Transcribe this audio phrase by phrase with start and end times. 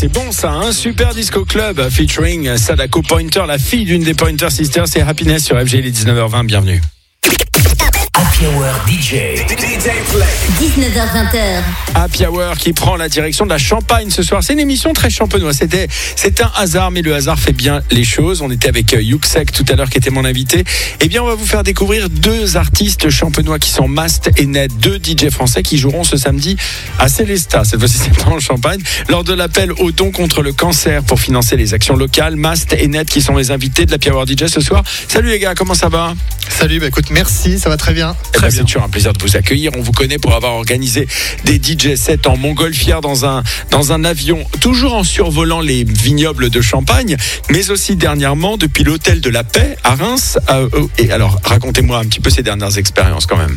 [0.00, 4.48] c'est bon ça, un super disco club featuring Sadako Pointer, la fille d'une des Pointer
[4.48, 6.80] Sisters, c'est Happiness sur FG, les 19h20, bienvenue.
[8.40, 9.14] Happy Hour DJ.
[10.58, 11.62] 19h20h.
[11.94, 14.42] Happy Hour qui prend la direction de la Champagne ce soir.
[14.42, 15.58] C'est une émission très champenoise.
[15.58, 18.40] C'était, c'est un hasard, mais le hasard fait bien les choses.
[18.40, 20.64] On était avec euh, Yuxek tout à l'heure qui était mon invité.
[21.02, 24.72] Eh bien, on va vous faire découvrir deux artistes champenois qui sont Mast et Ned,
[24.78, 26.56] deux DJ français qui joueront ce samedi
[26.98, 27.64] à Célestat.
[27.64, 28.80] Cette fois-ci, c'est pas en Champagne.
[29.10, 32.88] Lors de l'appel au don contre le cancer pour financer les actions locales, Mast et
[32.88, 34.82] Ned qui sont les invités de la Happy Hour DJ ce soir.
[35.08, 36.14] Salut les gars, comment ça va?
[36.48, 38.16] Salut, bah écoute, merci, ça va très bien.
[38.36, 39.72] Eh ben, c'est toujours un plaisir de vous accueillir.
[39.76, 41.06] On vous connaît pour avoir organisé
[41.44, 46.50] des DJ sets en montgolfière dans un, dans un avion, toujours en survolant les vignobles
[46.50, 47.16] de Champagne,
[47.50, 50.38] mais aussi dernièrement depuis l'hôtel de la Paix à Reims.
[50.50, 53.56] Euh, euh, et alors, racontez-moi un petit peu ces dernières expériences quand même.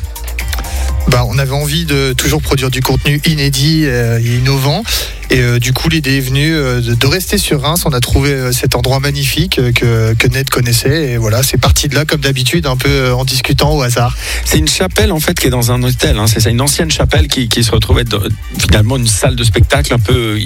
[1.07, 4.83] Bah, on avait envie de toujours produire du contenu inédit euh, et innovant.
[5.29, 7.83] Et euh, du coup, l'idée est venue euh, de, de rester sur Reims.
[7.85, 11.11] On a trouvé euh, cet endroit magnifique euh, que, que Ned connaissait.
[11.11, 14.15] Et voilà, c'est parti de là, comme d'habitude, un peu euh, en discutant au hasard.
[14.45, 16.17] C'est une chapelle en fait qui est dans un hôtel.
[16.19, 16.27] hein.
[16.27, 18.21] C'est ça, une ancienne chapelle qui, qui se retrouve être dans-
[18.59, 20.37] finalement une salle de spectacle un peu,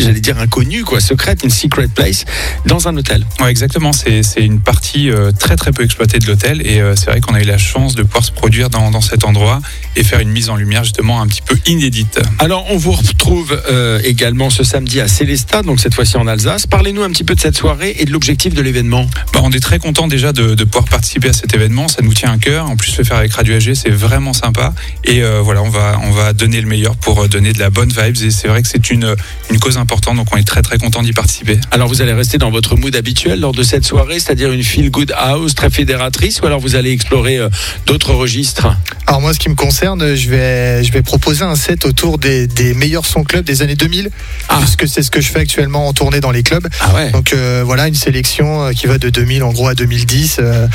[0.00, 2.24] j'allais dire inconnue, quoi, secrète, une secret place,
[2.66, 3.24] dans un hôtel.
[3.40, 3.92] Ouais, exactement.
[3.92, 7.20] C'est c'est une partie euh, très très peu exploitée de l'hôtel et euh, c'est vrai
[7.20, 9.60] qu'on a eu la chance de pouvoir se produire dans, dans cet endroit
[9.96, 12.20] et faire une mise en lumière justement un petit peu inédite.
[12.38, 16.66] Alors, on vous retrouve euh, également ce samedi à Célestat, donc cette fois-ci en Alsace.
[16.66, 19.06] Parlez-nous un petit peu de cette soirée et de l'objectif de l'événement.
[19.32, 21.88] Bah, on est très content déjà de, de pouvoir participer à cet événement.
[21.88, 22.66] Ça nous tient à cœur.
[22.68, 24.74] En plus, le faire avec Radio AG, c'est vraiment sympa.
[25.04, 27.70] Et euh, voilà, on va on va donner le meilleur pour euh, donner de la
[27.70, 28.22] bonne vibes.
[28.22, 29.14] Et c'est vrai que c'est une
[29.50, 30.16] une cause importante.
[30.16, 31.58] Donc, on est très très content d'y participer.
[31.70, 34.90] Alors, vous allez rester dans votre mood habituel lors de cette soirée, c'est-à-dire une feel
[34.90, 37.48] good house très fédératrice, ou alors vous allez explorer euh,
[37.86, 38.68] d'autres registres?
[39.06, 42.46] Alors moi, ce qui me concerne, je vais, je vais proposer un set autour des,
[42.46, 44.10] des meilleurs sons clubs des années 2000,
[44.48, 44.58] Ah.
[44.60, 46.66] puisque c'est ce que je fais actuellement en tournée dans les clubs.
[46.80, 49.74] Ah ouais Donc euh, voilà, une sélection euh, qui va de 2000 en gros à
[49.74, 50.66] 2010, euh,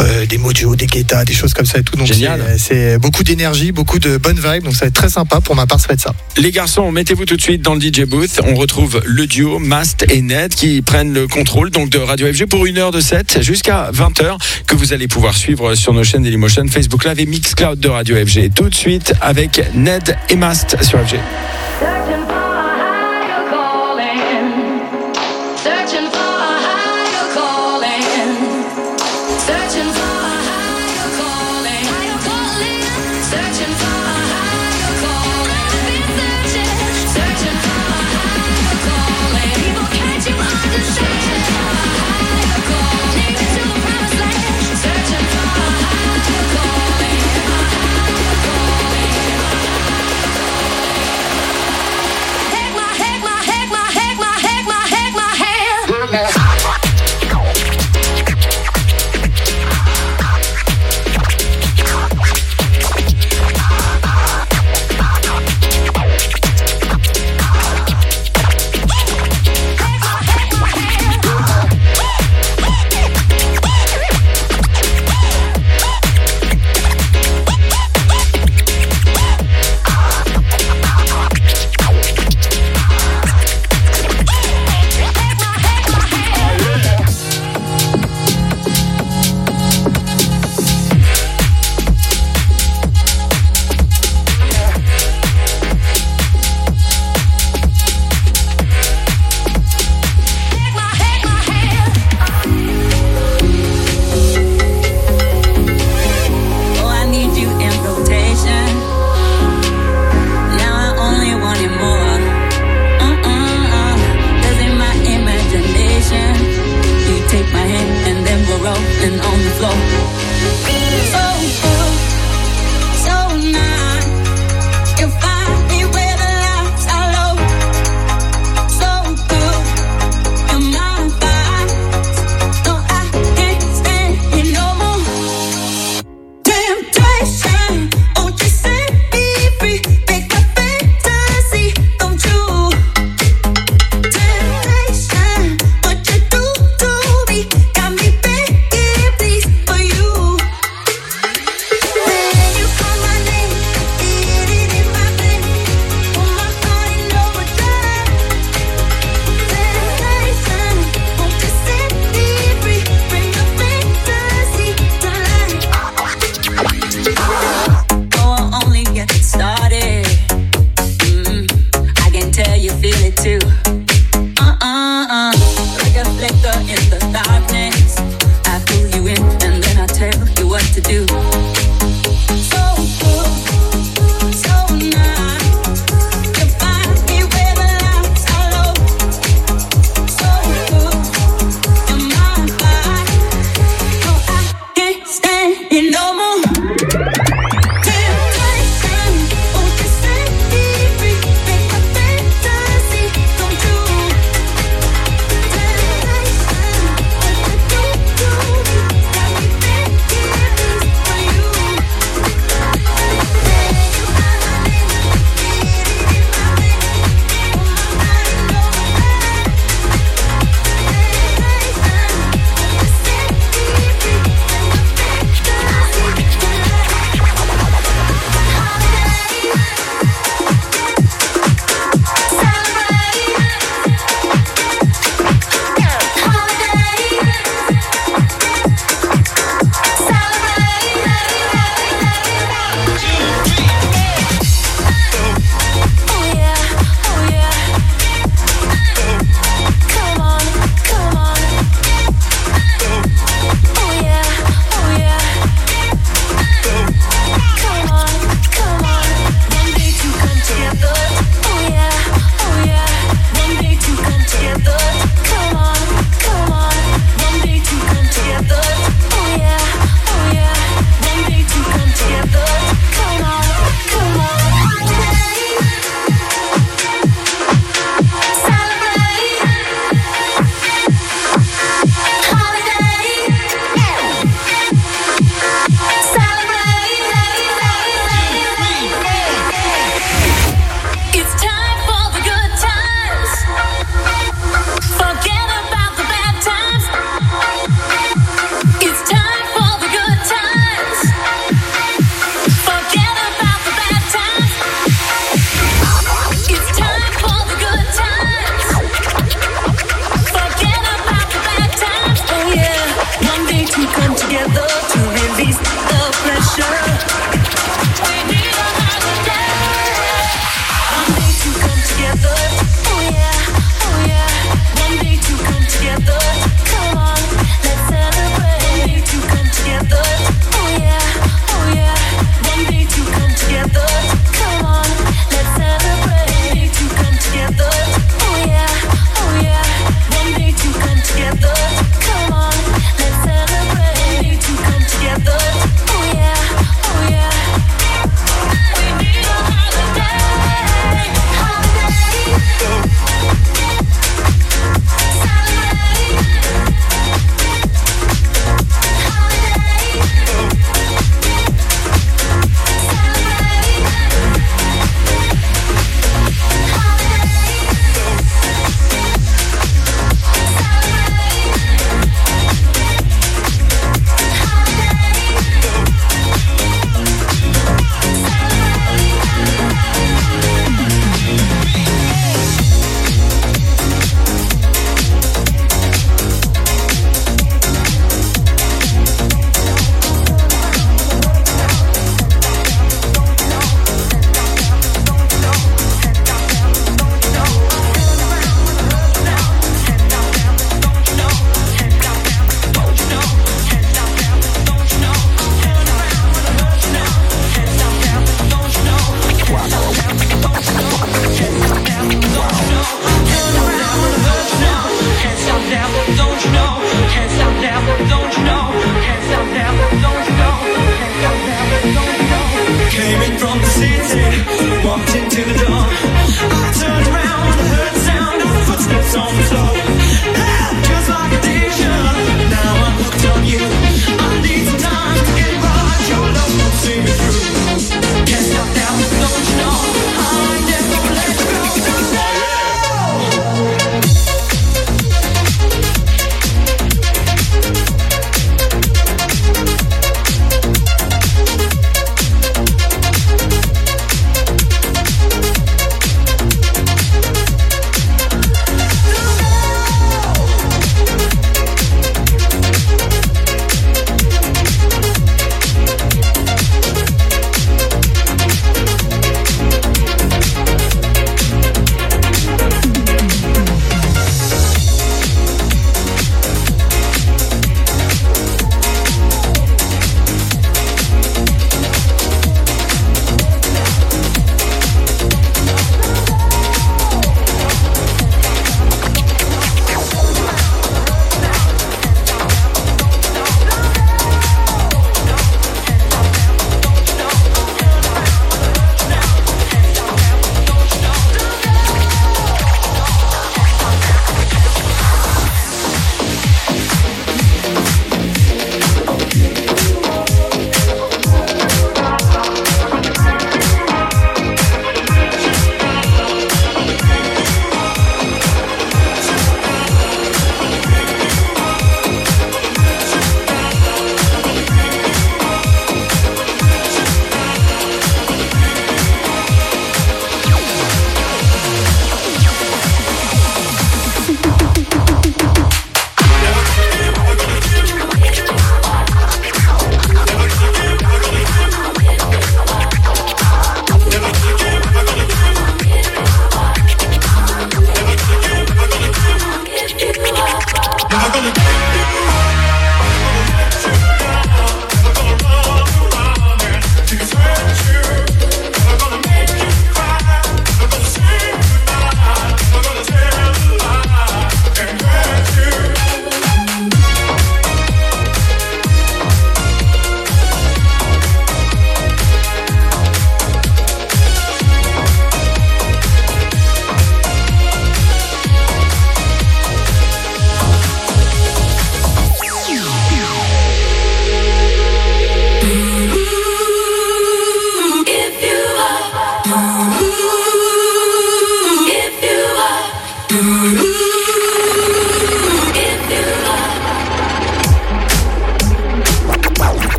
[0.00, 1.96] euh, des Mojo, des Guetta, des choses comme ça et tout.
[1.96, 2.40] Donc Génial.
[2.56, 4.64] c'est- c'est beaucoup d'énergie, beaucoup de bonnes vibes.
[4.64, 5.40] Donc ça va être très sympa.
[5.40, 6.14] Pour ma part, ça va être ça.
[6.36, 8.40] Les garçons, mettez-vous tout de suite dans le DJ booth.
[8.46, 12.46] On retrouve le duo Mast et Ned qui prennent le contrôle donc de Radio FG
[12.46, 16.22] pour une heure de set jusqu'à 20h que vous allez pouvoir suivre sur nos chaînes
[16.22, 18.54] Dailymotion, Facebook Live et Mixcloud de Radio FG.
[18.54, 21.18] Tout de suite avec Ned et Mast sur FG.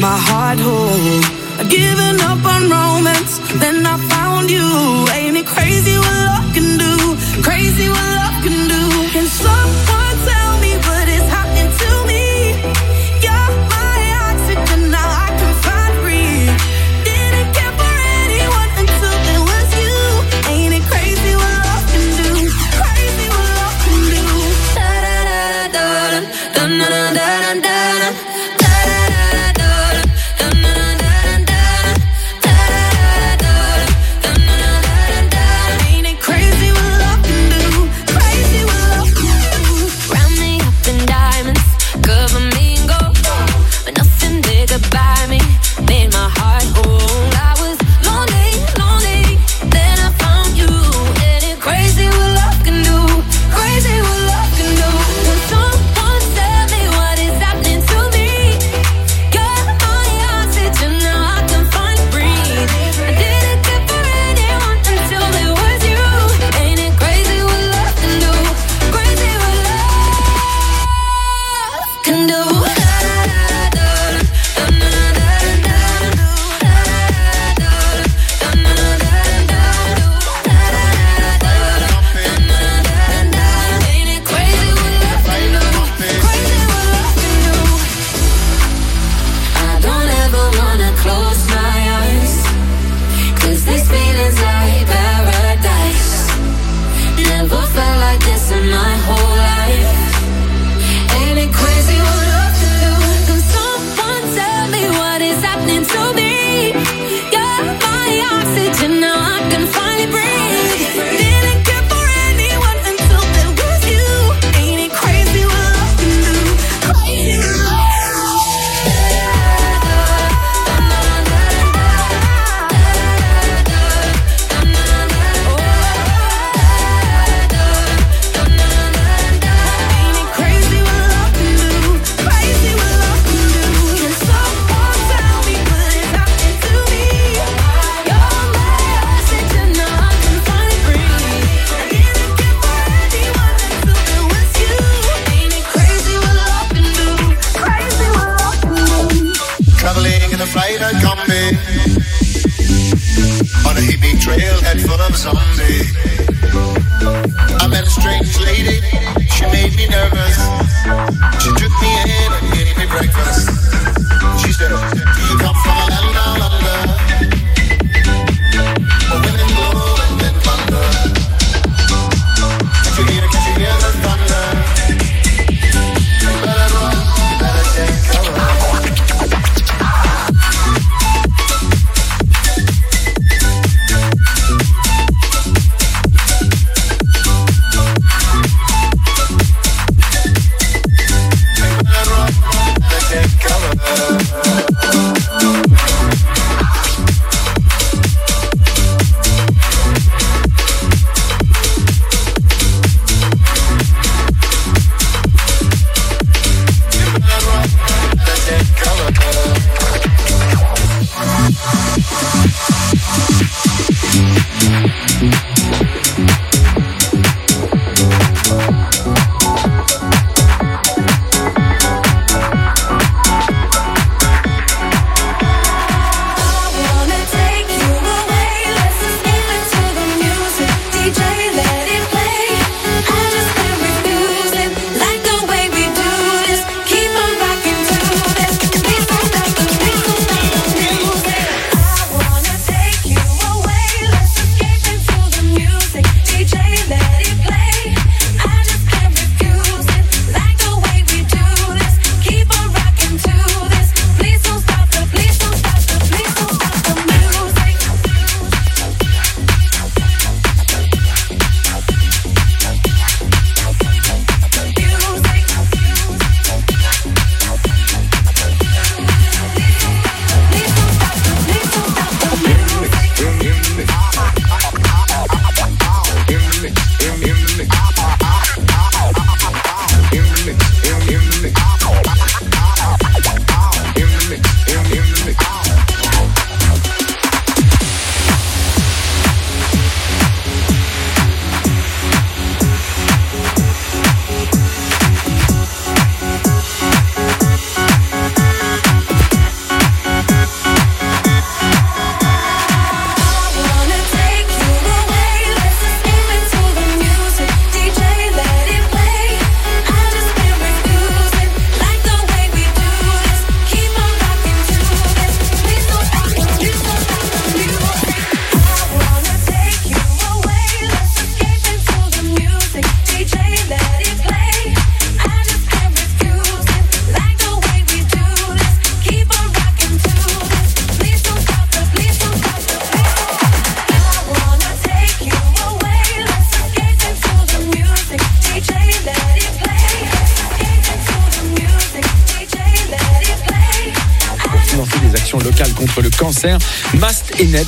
[0.00, 1.22] my heart whole.
[1.58, 5.05] I'd given up on romance, then I found you.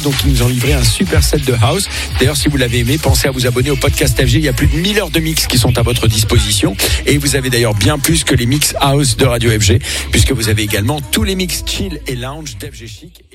[0.02, 1.88] Donc ils nous ont livré un super set de house.
[2.18, 4.34] D'ailleurs, si vous l'avez aimé, pensez à vous abonner au podcast FG.
[4.34, 6.76] Il y a plus de 1000 heures de mix qui sont à votre disposition.
[7.06, 9.78] Et vous avez d'ailleurs bien plus que les mix house de Radio FG,
[10.10, 13.27] puisque vous avez également tous les mix chill et lounge d'FG Chic.